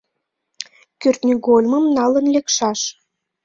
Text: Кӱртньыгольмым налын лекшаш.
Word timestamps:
Кӱртньыгольмым 1.01 1.85
налын 1.97 2.25
лекшаш. 2.33 2.79